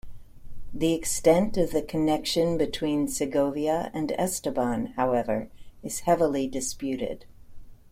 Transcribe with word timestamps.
The 0.73 0.93
extent 0.95 1.57
of 1.57 1.69
the 1.69 1.83
connection 1.83 2.57
between 2.57 3.07
Segovia 3.07 3.91
and 3.93 4.11
Esteban, 4.13 4.93
however, 4.95 5.51
is 5.83 5.99
heavily 5.99 6.47
disputed. 6.47 7.25